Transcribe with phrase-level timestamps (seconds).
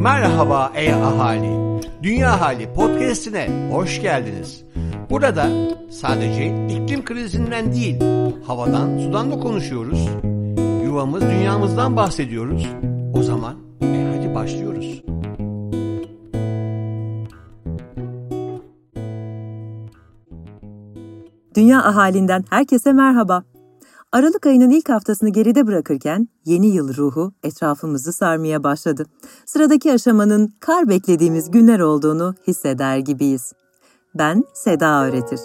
[0.00, 1.80] Merhaba ey ahali.
[2.02, 4.64] Dünya Hali podcast'ine hoş geldiniz.
[5.10, 5.46] Burada
[5.90, 8.00] sadece iklim krizinden değil,
[8.46, 10.08] havadan, sudan da konuşuyoruz.
[10.84, 12.66] Yuvamız, dünyamızdan bahsediyoruz.
[13.14, 15.02] O zaman e hadi başlıyoruz.
[21.54, 23.44] Dünya ahalinden herkese merhaba.
[24.12, 29.06] Aralık ayının ilk haftasını geride bırakırken yeni yıl ruhu etrafımızı sarmaya başladı.
[29.46, 33.52] Sıradaki aşamanın kar beklediğimiz günler olduğunu hisseder gibiyiz.
[34.14, 35.40] Ben Seda Öğretir.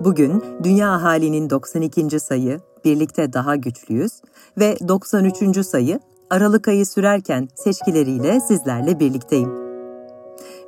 [0.00, 2.20] Bugün Dünya Ahalinin 92.
[2.20, 4.12] sayı Birlikte Daha Güçlüyüz
[4.58, 5.66] ve 93.
[5.66, 9.50] sayı Aralık ayı sürerken seçkileriyle sizlerle birlikteyim.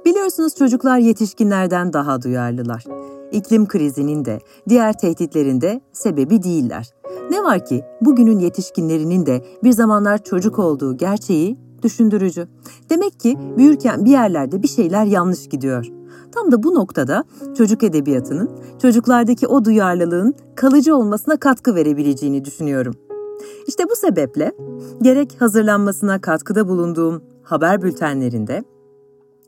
[0.05, 2.85] Biliyorsunuz çocuklar yetişkinlerden daha duyarlılar.
[3.33, 6.98] İklim krizinin de diğer tehditlerin de sebebi değiller.
[7.31, 12.49] Ne var ki bugünün yetişkinlerinin de bir zamanlar çocuk olduğu gerçeği düşündürücü.
[12.91, 15.87] Demek ki büyürken bir yerlerde bir şeyler yanlış gidiyor.
[16.33, 17.25] Tam da bu noktada
[17.59, 18.51] çocuk edebiyatının
[18.83, 22.95] çocuklardaki o duyarlılığın kalıcı olmasına katkı verebileceğini düşünüyorum.
[23.67, 24.53] İşte bu sebeple
[25.03, 28.65] gerek hazırlanmasına katkıda bulunduğum haber bültenlerinde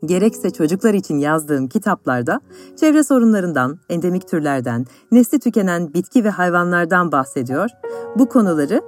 [0.05, 2.41] gerekse çocuklar için yazdığım kitaplarda
[2.79, 7.69] çevre sorunlarından, endemik türlerden, nesli tükenen bitki ve hayvanlardan bahsediyor.
[8.15, 8.81] Bu konuları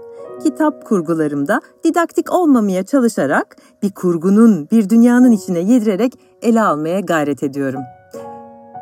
[0.44, 7.82] kitap kurgularımda didaktik olmamaya çalışarak bir kurgunun, bir dünyanın içine yedirerek ele almaya gayret ediyorum.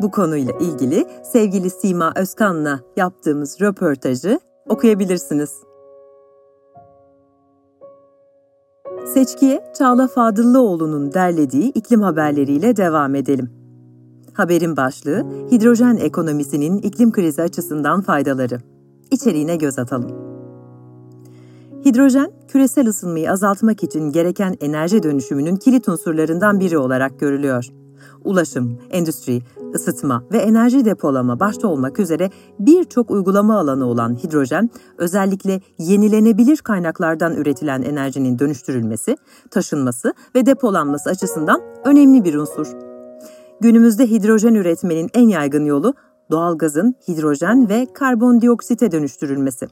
[0.01, 5.70] Bu konuyla ilgili sevgili Sima Özkan'la yaptığımız röportajı okuyabilirsiniz.
[9.13, 13.49] Seçkiye Çağla Fadıllıoğlu'nun derlediği iklim haberleriyle devam edelim.
[14.33, 18.59] Haberin başlığı hidrojen ekonomisinin iklim krizi açısından faydaları.
[19.11, 20.11] İçeriğine göz atalım.
[21.85, 27.80] Hidrojen, küresel ısınmayı azaltmak için gereken enerji dönüşümünün kilit unsurlarından biri olarak görülüyor.
[28.23, 29.41] Ulaşım, endüstri,
[29.75, 37.35] ısıtma ve enerji depolama başta olmak üzere birçok uygulama alanı olan hidrojen, özellikle yenilenebilir kaynaklardan
[37.35, 39.17] üretilen enerjinin dönüştürülmesi,
[39.51, 42.67] taşınması ve depolanması açısından önemli bir unsur.
[43.61, 45.93] Günümüzde hidrojen üretmenin en yaygın yolu
[46.31, 49.67] doğalgazın hidrojen ve karbondioksite dönüştürülmesi.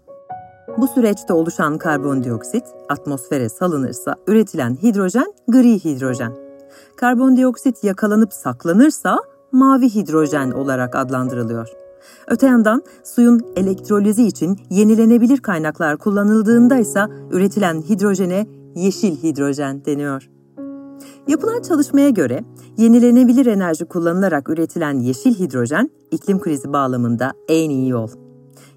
[0.78, 6.49] Bu süreçte oluşan karbondioksit atmosfere salınırsa üretilen hidrojen gri hidrojen.
[6.96, 9.20] Karbondioksit yakalanıp saklanırsa
[9.52, 11.70] mavi hidrojen olarak adlandırılıyor.
[12.28, 20.30] Öte yandan suyun elektrolizi için yenilenebilir kaynaklar kullanıldığında ise üretilen hidrojene yeşil hidrojen deniyor.
[21.28, 22.44] Yapılan çalışmaya göre
[22.78, 28.10] yenilenebilir enerji kullanılarak üretilen yeşil hidrojen iklim krizi bağlamında en iyi yol.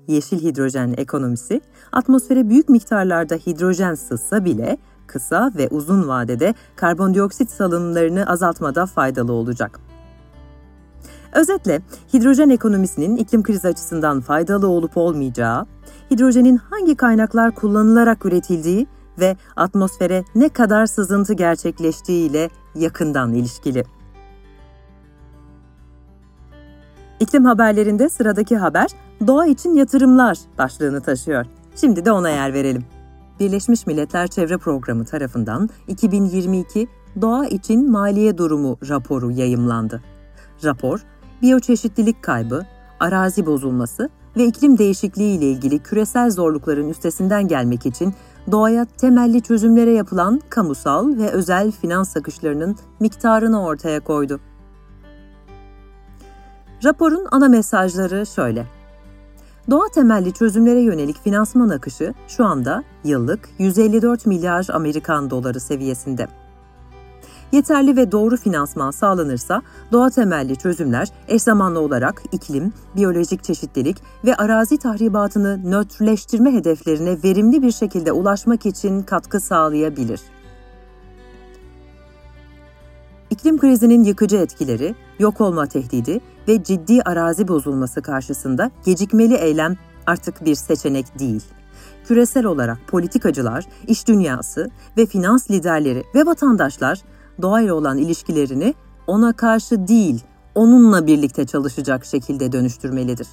[0.09, 1.61] Yeşil hidrojen ekonomisi
[1.93, 4.79] atmosfere büyük miktarlarda hidrojen sızsa bile
[5.13, 9.81] kısa ve uzun vadede karbondioksit salınımlarını azaltmada faydalı olacak.
[11.33, 11.81] Özetle
[12.15, 15.67] hidrojen ekonomisinin iklim krizi açısından faydalı olup olmayacağı,
[16.11, 18.87] hidrojenin hangi kaynaklar kullanılarak üretildiği
[19.21, 23.85] ve atmosfere ne kadar sızıntı gerçekleştiği ile yakından ilişkili.
[27.21, 28.91] İklim haberlerinde sıradaki haber
[29.27, 31.47] doğa için yatırımlar başlığını taşıyor.
[31.77, 32.85] Şimdi de ona yer verelim.
[33.41, 36.89] Birleşmiş Milletler Çevre Programı tarafından 2022
[37.21, 40.03] Doğa için Maliye Durumu raporu yayımlandı.
[40.65, 41.05] Rapor,
[41.43, 42.67] biyoçeşitlilik kaybı,
[43.01, 48.15] arazi bozulması ve iklim değişikliği ile ilgili küresel zorlukların üstesinden gelmek için
[48.51, 54.41] doğaya temelli çözümlere yapılan kamusal ve özel finans akışlarının miktarını ortaya koydu.
[56.85, 58.67] Raporun ana mesajları şöyle.
[59.71, 66.27] Doğa temelli çözümlere yönelik finansman akışı şu anda yıllık 154 milyar Amerikan doları seviyesinde.
[67.53, 69.63] Yeterli ve doğru finansman sağlanırsa
[69.93, 77.63] doğa temelli çözümler eş zamanlı olarak iklim, biyolojik çeşitlilik ve arazi tahribatını nötrleştirme hedeflerine verimli
[77.63, 80.21] bir şekilde ulaşmak için katkı sağlayabilir.
[83.33, 89.77] İklim krizinin yıkıcı etkileri, yok olma tehdidi ve ciddi arazi bozulması karşısında gecikmeli eylem
[90.07, 91.43] artık bir seçenek değil.
[92.05, 97.03] Küresel olarak politikacılar, iş dünyası ve finans liderleri ve vatandaşlar
[97.43, 98.75] doğayla olan ilişkilerini
[99.07, 100.25] ona karşı değil,
[100.55, 103.29] onunla birlikte çalışacak şekilde dönüştürmelidir.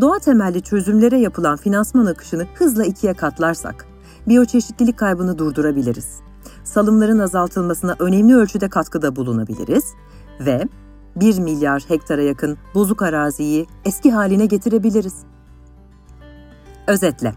[0.00, 3.86] Doğa temelli çözümlere yapılan finansman akışını hızla ikiye katlarsak,
[4.28, 6.25] biyoçeşitlilik kaybını durdurabiliriz.
[6.66, 9.94] Salımların azaltılmasına önemli ölçüde katkıda bulunabiliriz
[10.40, 10.64] ve
[11.16, 15.14] 1 milyar hektara yakın bozuk araziyi eski haline getirebiliriz.
[16.86, 17.34] Özetle,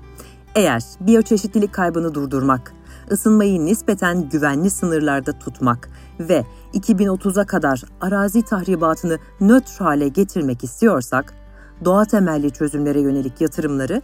[0.55, 2.73] eğer biyoçeşitlilik kaybını durdurmak,
[3.11, 5.89] ısınmayı nispeten güvenli sınırlarda tutmak
[6.19, 11.33] ve 2030'a kadar arazi tahribatını nötr hale getirmek istiyorsak,
[11.85, 14.01] doğa temelli çözümlere yönelik yatırımları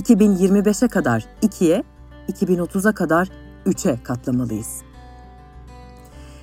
[0.00, 1.84] 2025'e kadar 2'ye,
[2.28, 3.28] 2030'a kadar
[3.66, 4.82] 3'e katlamalıyız.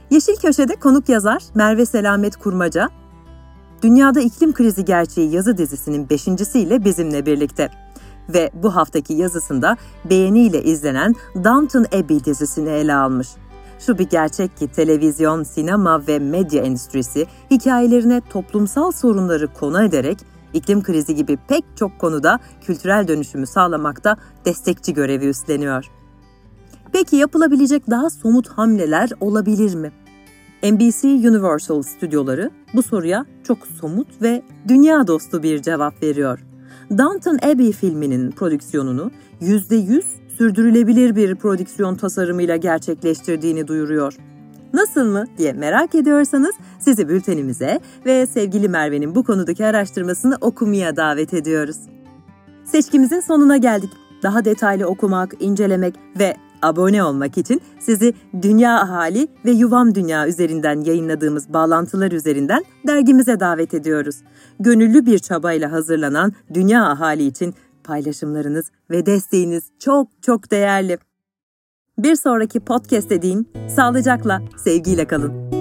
[0.10, 2.90] Yeşil Köşe'de konuk yazar Merve Selamet Kurmaca,
[3.82, 7.70] Dünyada İklim Krizi Gerçeği yazı dizisinin beşincisiyle bizimle birlikte.
[8.30, 13.28] Ve bu haftaki yazısında beğeniyle izlenen Downton Abbey dizisini ele almış.
[13.80, 20.18] Şu bir gerçek ki televizyon, sinema ve medya endüstrisi hikayelerine toplumsal sorunları konu ederek
[20.54, 26.01] iklim krizi gibi pek çok konuda kültürel dönüşümü sağlamakta destekçi görevi üstleniyor.
[26.94, 29.92] Peki yapılabilecek daha somut hamleler olabilir mi?
[30.64, 36.40] NBC Universal stüdyoları bu soruya çok somut ve dünya dostu bir cevap veriyor.
[36.98, 39.12] Downton Abbey filminin prodüksiyonunu
[39.42, 40.04] %100
[40.38, 44.18] sürdürülebilir bir prodüksiyon tasarımıyla gerçekleştirdiğini duyuruyor.
[44.74, 51.34] Nasıl mı diye merak ediyorsanız sizi bültenimize ve sevgili Merve'nin bu konudaki araştırmasını okumaya davet
[51.34, 51.78] ediyoruz.
[52.66, 53.90] Seçkimizin sonuna geldik.
[54.24, 60.82] Daha detaylı okumak, incelemek ve abone olmak için sizi Dünya Ahali ve Yuvam Dünya üzerinden
[60.82, 64.16] yayınladığımız bağlantılar üzerinden dergimize davet ediyoruz.
[64.60, 67.54] Gönüllü bir çabayla hazırlanan Dünya Ahali için
[67.84, 70.98] paylaşımlarınız ve desteğiniz çok çok değerli.
[71.98, 75.61] Bir sonraki podcast dediğin sağlıcakla, sevgiyle kalın.